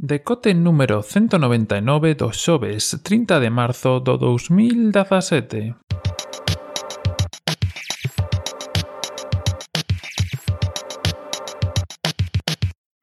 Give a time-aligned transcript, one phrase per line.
[0.00, 5.87] Decote número 199 do xoves 30 de marzo do 2017.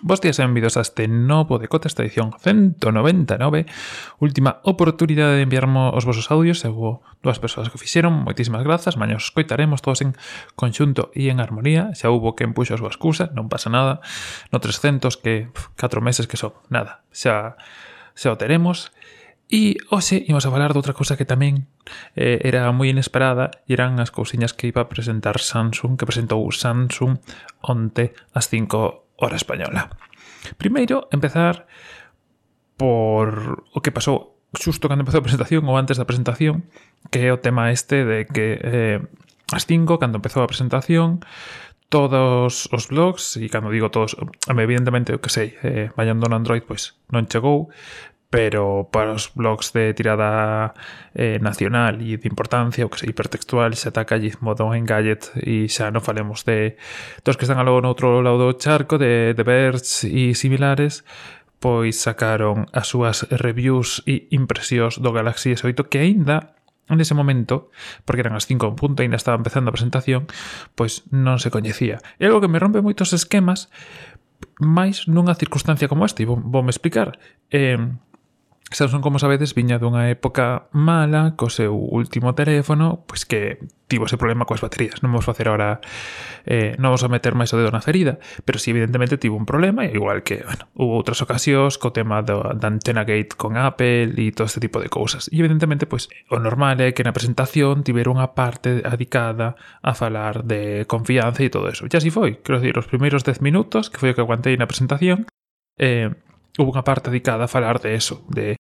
[0.06, 3.66] Vos días e benvidos a este novo de esta edición 199
[4.22, 8.62] Última oportunidade de enviarmo os vosos audios E hubo dúas persoas que o fixeron Moitísimas
[8.62, 10.14] grazas Maña os coitaremos todos en
[10.54, 11.90] conxunto e en armonía.
[11.98, 13.98] Xa hubo quen puxo a súa excusa Non pasa nada.
[14.54, 17.02] No 300 que 4 meses que son Nada.
[17.10, 17.58] Xa,
[18.14, 18.94] xa o teremos
[19.50, 21.66] E hoxe oh, imos a falar de outra cousa que tamén
[22.14, 26.46] eh, era moi inesperada e eran as cousiñas que iba a presentar Samsung, que presentou
[26.54, 27.18] Samsung
[27.66, 29.90] onte ás 5 Hora Española.
[30.58, 31.68] Primeiro, empezar
[32.78, 36.68] por o que pasou xusto cando empezou a presentación ou antes da presentación,
[37.12, 39.00] que é o tema este de que eh,
[39.52, 41.20] as 5, cando empezou a presentación,
[41.90, 46.64] todos os blogs, e cando digo todos, evidentemente, o que sei, eh, vallando no Android,
[46.66, 47.70] pois non chegou,
[48.30, 50.74] pero para os blogs de tirada
[51.14, 55.70] eh, nacional e de importancia, o que sei, hipertextual, se ataca Gizmodo en Gadget e
[55.72, 56.76] xa non falemos de
[57.24, 61.08] dos que están algo no outro lado do charco, de, de Verge e similares,
[61.64, 66.56] pois sacaron as súas reviews e impresións do Galaxy S8 que aínda
[66.90, 67.72] en ese momento,
[68.06, 70.30] porque eran as 5 en punto e ainda estaba empezando a presentación,
[70.78, 71.98] pois non se coñecía.
[72.22, 73.74] É algo que me rompe moitos esquemas,
[74.62, 77.18] máis nunha circunstancia como esta, e vou, vou me explicar.
[77.50, 77.80] Eh,
[78.72, 84.18] Samsung, como sabedes, viña dunha época mala co seu último teléfono, pois que tivo ese
[84.18, 85.06] problema coas baterías.
[85.06, 85.86] Non vamos facer agora,
[86.50, 89.38] eh, non vamos a meter máis o dedo na ferida, pero si sí, evidentemente tivo
[89.38, 93.54] un problema, igual que, bueno, hubo outras ocasións co tema do, da antena gate con
[93.54, 95.30] Apple e todo este tipo de cousas.
[95.30, 99.54] E evidentemente, pois, o normal é que na presentación tivera unha parte adicada
[99.86, 101.86] a falar de confianza e todo eso.
[101.86, 104.66] E así foi, quero dicir, os primeiros 10 minutos, que foi o que aguantei na
[104.66, 105.30] presentación,
[105.78, 106.10] eh,
[106.58, 108.56] houve unha parte dedicada a falar de eso, de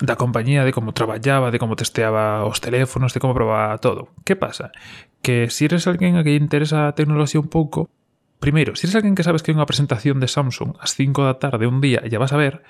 [0.00, 4.16] da compañía, de como traballaba, de como testeaba os teléfonos, de como probaba todo.
[4.24, 4.72] Que pasa?
[5.20, 7.92] Que se si eres alguén a que interesa a tecnoloxía un pouco,
[8.40, 11.28] primeiro, se si eres alguén que sabes que hai unha presentación de Samsung ás 5
[11.28, 12.64] da tarde un día e ya vas a ver,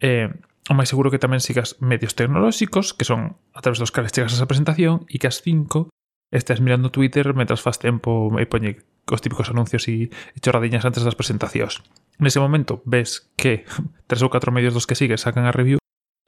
[0.00, 0.32] eh,
[0.68, 4.32] o máis seguro que tamén sigas medios tecnolóxicos, que son a través dos cales chegas
[4.32, 5.92] a esa presentación, e que ás 5
[6.32, 11.04] estás mirando Twitter mentras faz tempo e poñe os típicos anuncios e, e chorradiñas antes
[11.04, 11.84] das presentacións
[12.18, 13.64] nese momento ves que
[14.08, 15.78] tres ou catro medios dos que sigues sacan a review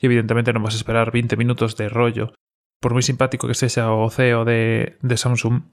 [0.00, 2.36] e evidentemente non vas a esperar 20 minutos de rollo.
[2.80, 5.64] Por moi simpático que sexa o CEO de, de Samsung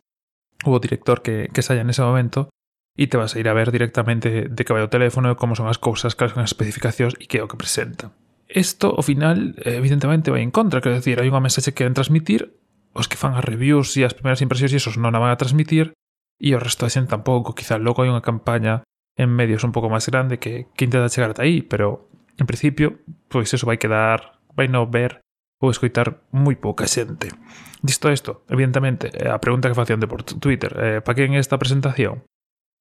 [0.63, 2.47] ou o director que, que saia nese momento,
[2.95, 5.57] e te vas a ir a ver directamente de que vai o teléfono e como
[5.57, 8.13] son as cousas, cales son as especificacións e que é o que presenta.
[8.47, 12.53] Isto, ao final, evidentemente vai en contra, quero decir, hai unha mensaxe que queren transmitir,
[12.93, 15.41] os que fan as reviews e as primeiras impresións e esos non a van a
[15.41, 15.97] transmitir,
[16.37, 18.85] e o resto da xente tampouco, quizá logo hai unha campaña
[19.15, 23.01] en medios un pouco máis grande que, que intenta chegar ata aí, pero en principio,
[23.29, 25.21] pois eso vai quedar, vai non ver
[25.63, 27.31] ou escoitar moi pouca xente.
[27.79, 32.27] Disto isto, evidentemente, a pregunta que facían de por Twitter, eh, para quen esta presentación?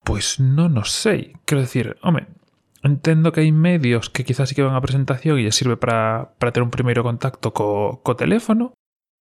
[0.03, 1.39] Pois non o sei.
[1.47, 2.27] Quero dicir, home,
[2.83, 6.51] entendo que hai medios que quizás sí que van a presentación e sirve para, para
[6.51, 8.75] ter un primeiro contacto co, co teléfono,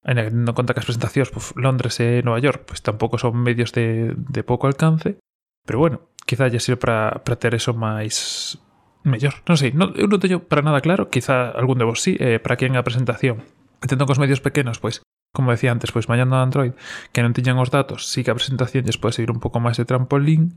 [0.09, 3.37] en tendo en conta que as presentacións, pues, Londres e Nova York, pues tampouco son
[3.37, 5.21] medios de, de pouco alcance,
[5.69, 8.55] pero bueno, quizá haya sido para, para ter eso máis
[9.03, 9.43] mellor.
[9.51, 12.39] Non sei, non, eu non teño para nada claro, quizá algún de vos sí, eh,
[12.39, 13.43] para quen a presentación.
[13.83, 15.03] Entendo que os medios pequenos, pois,
[15.35, 16.79] como decía antes, pois mañana Android,
[17.11, 19.75] que non tiñan os datos, sí que a presentación lles pode seguir un pouco máis
[19.75, 20.55] de trampolín,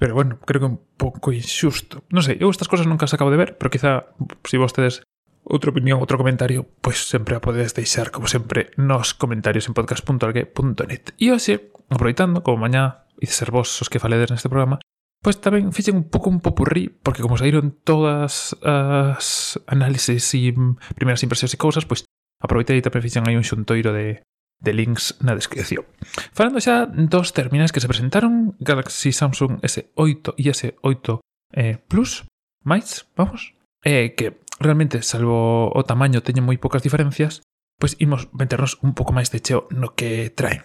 [0.00, 2.08] Pero bueno, creo que un pouco injusto.
[2.08, 4.16] Non sei, eu estas cosas nunca as acabo de ver, pero quizá
[4.48, 5.04] se si vostedes
[5.44, 11.12] outra opinión, outro comentario, pois sempre a podedes deixar, como sempre, nos comentarios en podcast.algue.net.
[11.20, 14.80] E hoxe, aproveitando, como mañá e ser vos os que faledes neste programa,
[15.20, 20.56] Pois tamén fixen un pouco un popurrí, porque como saíron todas as análises e
[20.96, 22.08] primeiras impresións e cousas, pois
[22.40, 24.24] aproveitei e tamén fixen aí un xuntoiro de,
[24.64, 25.84] de links na descripción.
[26.32, 31.20] Falando xa dos terminais que se presentaron, Galaxy Samsung S8 e S8
[31.52, 32.24] eh, Plus,
[32.64, 33.52] máis, vamos,
[33.84, 37.44] eh, que realmente, salvo o tamaño, teñen moi poucas diferencias,
[37.76, 40.64] pois imos meternos un pouco máis de cheo no que traen.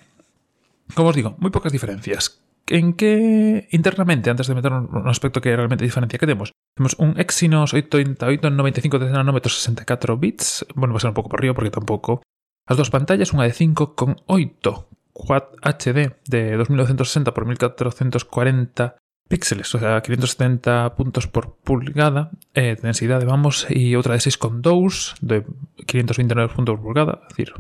[0.96, 5.42] Como os digo, moi poucas diferencias en que internamente, antes de meter un, un aspecto
[5.42, 10.98] que realmente diferencia que temos, temos un Exynos 8895 de nanómetros 64 bits, bueno, va
[10.98, 12.22] a ser un pouco por río porque tampouco.
[12.66, 18.98] As dúas pantallas, unha de 5 con 8 Quad HD de 2960 por 1440
[19.30, 25.16] píxeles, o sea, 570 puntos por pulgada eh, de densidade, vamos, e outra de 6,2
[25.24, 25.48] de
[25.88, 27.56] 529 puntos por pulgada, es decir,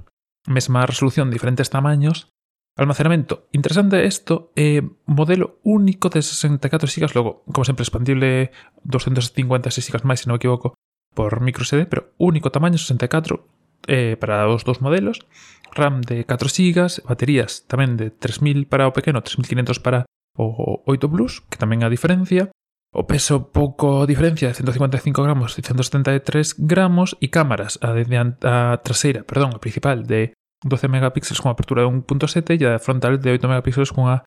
[0.45, 2.27] mesma resolución, diferentes tamaños,
[2.75, 3.47] Almacenamento.
[3.53, 8.51] Interesante isto, eh, modelo único de 64 GB, logo, como sempre, expandible
[8.83, 10.75] 256 GB máis, se non me equivoco,
[11.15, 13.47] por microSD, pero único tamaño 64
[13.87, 15.23] eh, para os dous modelos,
[15.71, 20.03] RAM de 4 GB, baterías tamén de 3000 para o pequeno, 3500 para
[20.35, 22.51] o 8 Plus, que tamén a diferencia,
[22.91, 28.03] o peso pouco diferencia de 155 gramos e 173 gramos e cámaras a, de,
[28.43, 33.19] a traseira, perdón, a principal de 12 megapíxeles con apertura de 1.7 e a frontal
[33.19, 34.23] de 8 megapíxeles cunha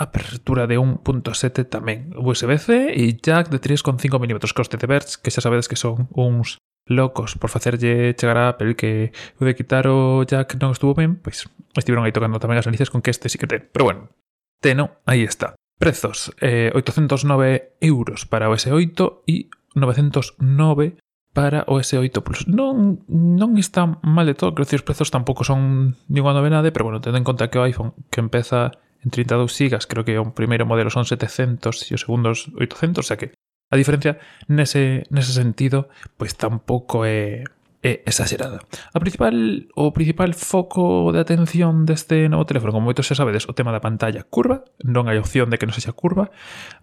[0.00, 5.44] apertura de 1.7 tamén USB-C e jack de 3.5 mm coste de Verge, que xa
[5.44, 6.56] sabedes que son uns
[6.88, 11.20] locos por facerlle chegar a Apple que o de quitar o jack non estuvo ben,
[11.20, 11.44] pois
[11.76, 13.68] estiveron aí tocando tamén as narices con que este sí que ten.
[13.68, 14.00] Pero bueno,
[14.64, 15.52] teno, aí está.
[15.76, 20.96] Prezos, eh, 809 euros para o S8 e 909
[21.40, 22.44] para o S8 Plus.
[22.52, 26.84] Non, non está mal de todo, creo que os prezos tampouco son ninguna novedade, pero
[26.84, 30.36] bueno, tendo en conta que o iPhone que empeza en 32 GB, creo que o
[30.36, 33.32] primeiro modelo son 700 e o segundo 800, o sea que
[33.72, 34.20] a diferencia
[34.52, 35.88] nese, nese sentido,
[36.20, 37.48] pois tampouco é,
[37.80, 38.60] é exagerada.
[38.92, 39.32] A principal,
[39.72, 43.80] o principal foco de atención deste novo teléfono, como moitos xa sabedes, o tema da
[43.80, 46.28] pantalla curva, non hai opción de que non sexa curva,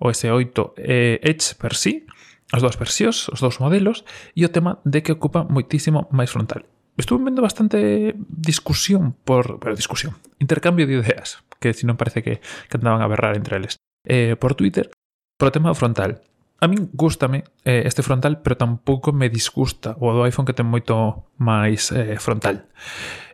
[0.02, 2.17] o S8 é eh, Edge per si, sí,
[2.52, 6.64] as dúas versións, os dous modelos e o tema de que ocupa moitísimo máis frontal.
[6.98, 9.60] Estuve vendo bastante discusión por...
[9.62, 10.18] Pero discusión.
[10.40, 13.78] Intercambio de ideas, que si non parece que, que andaban a berrar entre eles.
[14.08, 14.90] Eh, por Twitter,
[15.38, 16.24] o tema frontal.
[16.58, 20.66] A min gustame eh, este frontal, pero tampouco me disgusta o do iPhone que ten
[20.66, 22.66] moito máis eh, frontal.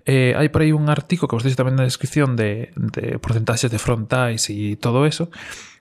[0.04, 3.72] Eh, hai por aí un artigo que vos deixo tamén na descripción de, de porcentaxes
[3.72, 5.32] de frontais e todo eso,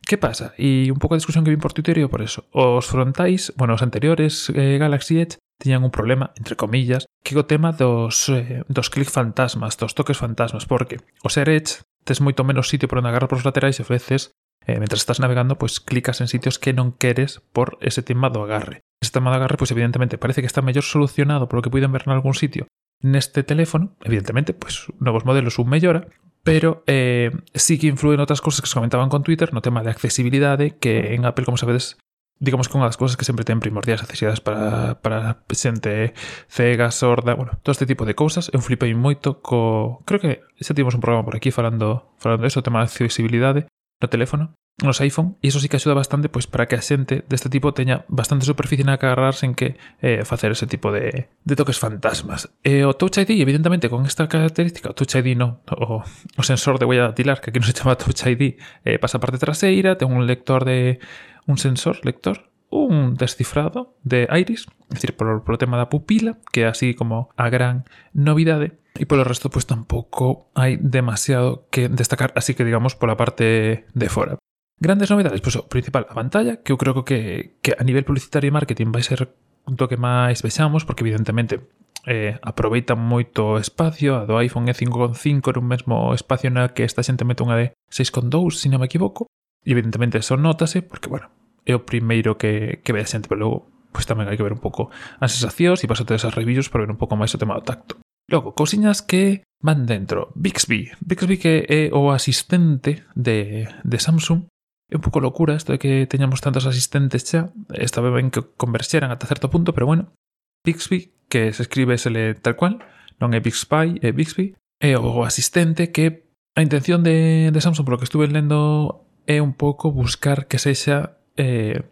[0.02, 0.52] Que pasa?
[0.58, 2.44] E un pouco a discusión que vin por Twitter por eso.
[2.50, 7.46] Os frontais, bueno, os anteriores eh, Galaxy Edge tiñan un problema, entre comillas, que o
[7.46, 12.42] tema dos, eh, dos clic fantasmas, dos toques fantasmas, porque o ser Edge tes moito
[12.42, 14.34] menos sitio por onde agarrar por os laterais e ofreces
[14.66, 18.42] eh, mentre estás navegando, pois clicas en sitios que non queres por ese tema do
[18.42, 18.82] agarre.
[18.98, 22.06] Ese tema do agarre, pois evidentemente parece que está mellor solucionado polo que puiden ver
[22.06, 22.66] en algún sitio
[23.02, 26.06] neste teléfono, evidentemente, pois novos modelos un mellora,
[26.42, 29.90] pero eh, sí que influen outras cousas que se comentaban con Twitter no tema de
[29.94, 31.98] accesibilidade que en Apple, como sabedes,
[32.42, 36.10] digamos que unha das cousas que sempre ten primordiais accesibilidades para, para xente eh,
[36.50, 38.50] cega, sorda, bueno, todo este tipo de cousas.
[38.50, 40.02] Eu flipei moito co...
[40.02, 43.70] Creo que xa tivemos un programa por aquí falando, falando eso, o tema de accesibilidade
[44.02, 47.22] no teléfono, nos iPhone, e iso sí que axuda bastante pois para que a xente
[47.30, 51.30] deste tipo teña bastante superficie na que agarrarse en que eh, facer ese tipo de,
[51.30, 52.50] de toques fantasmas.
[52.66, 56.82] E o Touch ID, evidentemente, con esta característica, o Touch ID no, o, o sensor
[56.82, 59.94] de huella dactilar, que aquí non se chama Touch ID, eh, pasa a parte traseira,
[59.94, 60.98] ten un lector de...
[61.46, 66.64] un sensor, lector, un descifrado de Iris, é dicir, polo, polo tema da pupila, que
[66.64, 67.84] é así como a gran
[68.16, 73.84] novidade, e polo resto pois tampouco hai demasiado que destacar, así que digamos pola parte
[73.92, 74.40] de fora.
[74.80, 78.08] Grandes novedades, pois o oh, principal a pantalla, que eu creo que, que a nivel
[78.08, 79.30] publicitario e marketing vai ser
[79.68, 81.62] un que máis vexamos, porque evidentemente
[82.08, 87.04] eh, aproveita moito espacio, a do iPhone é 5.5 un mesmo espacio na que esta
[87.04, 89.30] xente mete unha de 6.2, se non me equivoco,
[89.62, 91.30] e evidentemente eso nótase, porque, bueno,
[91.66, 93.58] é o primeiro que, que ve a xente, pero logo
[93.92, 94.88] pois tamén hai que ver un pouco
[95.20, 98.00] as sensacións e pasate esas reviews para ver un pouco máis o tema do tacto.
[98.32, 100.32] Logo, cousiñas que van dentro.
[100.34, 100.90] Bixby.
[101.04, 104.48] Bixby que é o asistente de, de Samsung.
[104.88, 107.52] É un pouco locura isto de que teñamos tantos asistentes xa.
[107.76, 110.16] Esta vez ben que converxeran ata certo punto, pero bueno.
[110.64, 112.80] Bixby, que se escribe sele tal cual,
[113.20, 117.98] non é Bixby, é Bixby, é o asistente que a intención de, de Samsung, polo
[118.00, 121.82] que estuve lendo, é un pouco buscar que sexa eh,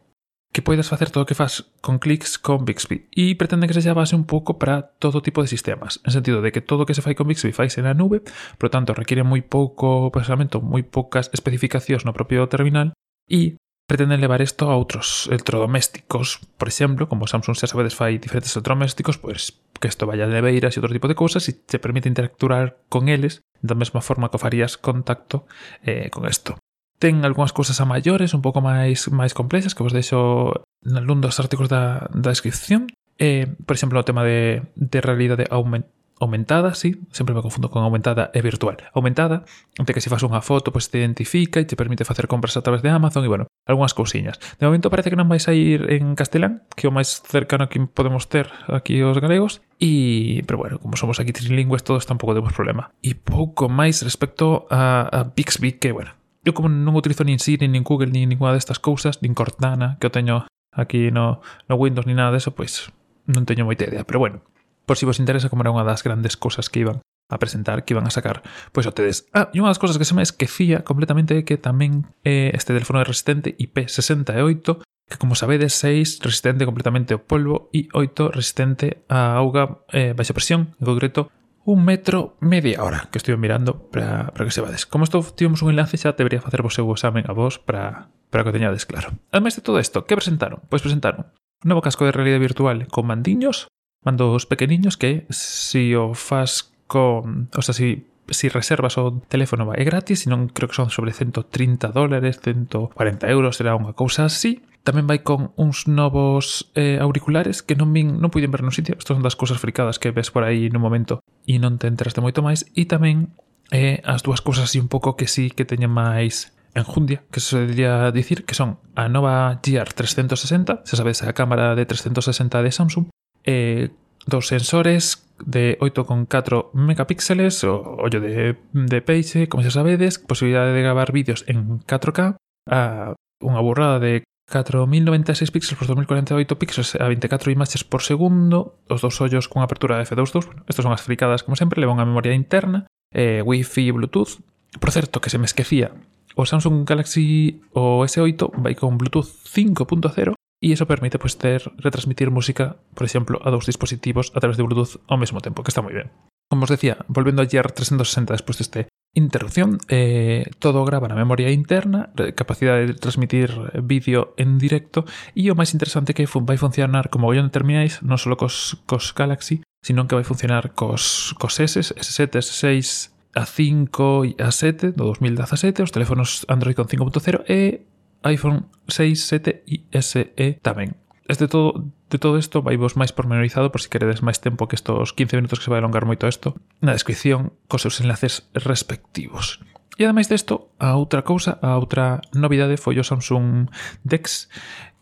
[0.52, 3.94] que poidas facer todo o que faz con clics con Bixby e pretende que sexa
[3.94, 6.94] base un pouco para todo tipo de sistemas, en sentido de que todo o que
[6.94, 8.26] se fai con Bixby faise na nube,
[8.58, 12.90] por lo tanto requiere moi pouco procesamento, moi poucas especificacións no propio terminal
[13.30, 13.54] e
[13.86, 19.22] pretenden levar isto a outros electrodomésticos, por exemplo, como Samsung xa sabedes fai diferentes electrodomésticos,
[19.22, 22.78] pois que isto vaya de neveiras e outro tipo de cousas e te permite interactuar
[22.90, 25.46] con eles da mesma forma que farías contacto
[25.86, 26.58] eh, con isto.
[27.00, 30.52] Ten algunhas cousas a maiores, un pouco máis máis complexas, que vos deixo
[30.84, 32.92] nalgún dos artigos da, da descripción.
[33.16, 37.82] Eh, por exemplo, o tema de, de realidade aumentada aumentada, sí, sempre me confundo con
[37.82, 38.76] aumentada e virtual.
[38.92, 42.28] Aumentada, de que se faz unha foto, pois pues, te identifica e te permite facer
[42.28, 44.36] compras a través de Amazon e, bueno, algunhas cousiñas.
[44.60, 47.72] De momento parece que non vais a ir en castelán, que é o máis cercano
[47.72, 52.36] que podemos ter aquí os galegos, e, pero bueno, como somos aquí trilingües todos tampouco
[52.36, 52.92] temos problema.
[53.00, 57.68] E pouco máis respecto a, a Bixby, que, bueno, eu como non utilizo nin Siri,
[57.68, 62.08] nin Google, nin ninguna destas cousas, nin Cortana, que o teño aquí no, no Windows,
[62.08, 62.88] ni nada deso, pois
[63.28, 64.08] non teño moita idea.
[64.08, 64.40] Pero bueno,
[64.88, 67.94] por si vos interesa como era unha das grandes cousas que iban a presentar, que
[67.94, 68.42] iban a sacar,
[68.72, 69.28] pois o tedes.
[69.36, 72.72] Ah, e unha das cousas que se me esquecía completamente é que tamén eh, este
[72.74, 79.04] teléfono é resistente IP68, que como sabedes, 6 resistente completamente ao polvo e 8 resistente
[79.12, 81.28] a auga eh, baixa presión, en concreto
[81.64, 84.86] un metro media hora que estive mirando para, para que se vades.
[84.86, 88.44] Como isto tivemos un enlace xa debería facer vos seu examen a vos para, para
[88.44, 89.12] que o teñades claro.
[89.32, 90.64] Ademais de todo isto, que presentaron?
[90.68, 93.68] Pois presentaron un novo casco de realidade virtual con mandiños,
[94.00, 97.52] mandos pequeniños que si o fas con...
[97.52, 101.90] O sea, si si reservas o teléfono é gratis, non creo que son sobre 130
[101.90, 104.62] dólares, 140 euros, será unha cousa así.
[104.80, 108.96] Tamén vai con uns novos eh, auriculares que non vin, non puiden ver no sitio.
[108.96, 112.24] Estas son das cousas fricadas que ves por aí no momento e non te enteraste
[112.24, 112.64] moito máis.
[112.72, 113.36] E tamén
[113.68, 117.58] eh, as dúas cousas así un pouco que sí que teñen máis enjundia, que se
[117.58, 122.72] debería dicir que son a nova GR 360, se sabes a cámara de 360 de
[122.72, 123.06] Samsung,
[123.44, 123.90] eh,
[124.26, 130.84] dos sensores de 8,4 megapíxeles, o ollo de, de peixe, como xa sabedes, posibilidade de
[130.84, 132.36] gravar vídeos en 4K,
[132.70, 139.00] a unha burrada de 4096 píxeles por 2048 píxeles a 24 imaxes por segundo, os
[139.00, 142.04] dous ollos con apertura de f2.2, bueno, estas son as fricadas como sempre, leva unha
[142.04, 144.42] memoria interna, eh, Wi-Fi e Bluetooth.
[144.82, 145.94] Por certo, que se me esquecía,
[146.34, 152.28] o Samsung Galaxy o S8 vai con Bluetooth 5.0 e eso permite pues, ter, retransmitir
[152.30, 155.80] música, por exemplo, a dous dispositivos a través de Bluetooth ao mesmo tempo, que está
[155.80, 156.10] moi ben.
[156.50, 162.14] Como os decía, volvendo a GR360 despois deste Interrupción, eh, todo grava na memoria interna,
[162.38, 163.50] capacidade de transmitir
[163.82, 165.02] vídeo en directo
[165.34, 169.10] e o máis interesante que vai funcionar como gollón de terminais, non só cos, cos
[169.10, 175.82] Galaxy, sino que vai funcionar cos, cos S, S7, S6, A5 e A7 do 2017,
[175.82, 177.82] os teléfonos Android con 5.0 e
[178.22, 180.22] iPhone 6, 7 e SE
[180.62, 180.94] tamén
[181.30, 184.74] este todo, de todo isto vai vos máis pormenorizado por si queredes máis tempo que
[184.74, 189.62] estos 15 minutos que se vai alongar moito isto na descripción cos seus enlaces respectivos.
[190.00, 193.68] E ademais desto, a outra cousa, a outra novidade foi o Samsung
[194.00, 194.48] DeX,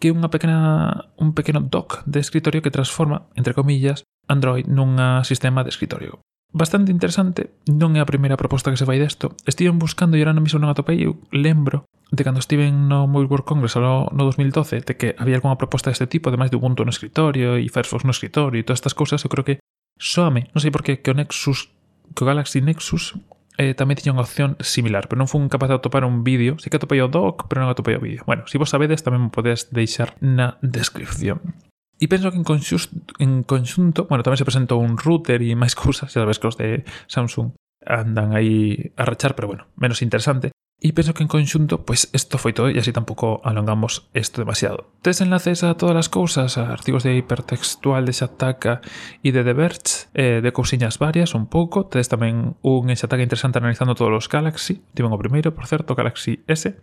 [0.02, 5.22] que é unha pequena, un pequeno dock de escritorio que transforma, entre comillas, Android nunha
[5.22, 6.18] sistema de escritorio
[6.52, 9.36] bastante interesante, non é a primeira proposta que se fai desto.
[9.44, 13.28] Estiven buscando e era no mismo non atopei, eu lembro de cando estiven no Mobile
[13.28, 16.84] World Congress no, no 2012, de que había algunha proposta deste tipo, ademais de Ubuntu
[16.84, 19.60] no escritorio e Firefox no escritorio e todas estas cousas, eu creo que
[20.00, 21.68] soame, non sei por que, que o Nexus,
[22.16, 23.20] que o Galaxy Nexus
[23.60, 26.72] eh, tamén tiña unha opción similar, pero non fun capaz de atopar un vídeo, Si
[26.72, 28.24] que atopei o doc, pero non atopei o vídeo.
[28.24, 31.67] Bueno, se si vos sabedes, tamén me podes deixar na descripción.
[31.98, 35.74] E penso que en, conxusto, en conxunto, bueno, tamén se presentou un router e máis
[35.82, 40.54] cousas, xa sabes que os de Samsung andan aí a rachar, pero bueno, menos interesante.
[40.78, 44.38] E penso que en conxunto, pois pues, isto foi todo e así tampouco alongamos isto
[44.38, 44.94] demasiado.
[45.02, 48.78] Tes enlaces a todas as cousas, a artigos de hipertextual de Xataka
[49.26, 51.90] e de The Verge, eh, de cousiñas varias un pouco.
[51.90, 55.98] Tes tamén un en Xataka interesante analizando todos os Galaxy, tiven o primeiro, por certo,
[55.98, 56.78] Galaxy S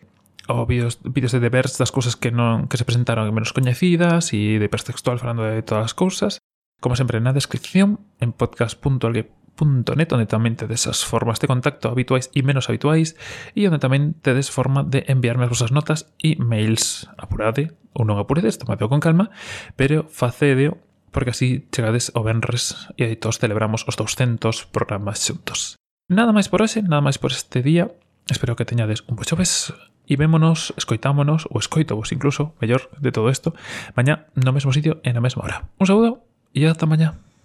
[0.48, 4.58] o vídeos, vídeos de devers das cousas que non que se presentaron menos coñecidas e
[4.58, 6.34] de hipertextual falando de todas as cousas,
[6.80, 12.46] como sempre na descripción en podcast.algue.net onde tamén tedes as formas de contacto habituais e
[12.46, 13.18] menos habituais
[13.58, 17.10] e onde tamén tedes forma de enviarme as vosas notas e mails.
[17.18, 19.32] Apurade ou non apuredes, tomadeo con calma,
[19.80, 20.84] pero facedeo
[21.16, 25.80] porque así chegades o Benres e aí todos celebramos os 200 programas xuntos.
[26.12, 27.88] Nada máis por hoxe, nada máis por este día.
[28.28, 29.72] Espero que teñades un bo xoves,
[30.08, 33.54] e vémonos, escoitámonos, ou escoitovos incluso, mellor de todo isto,
[33.98, 35.68] mañá no mesmo sitio e na mesma hora.
[35.82, 36.22] Un saúdo
[36.54, 37.25] e ata mañá.